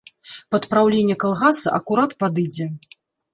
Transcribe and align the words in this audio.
Пад 0.53 0.63
праўленне 0.71 1.17
калгаса 1.23 1.75
акурат 1.79 2.17
падыдзе. 2.25 2.69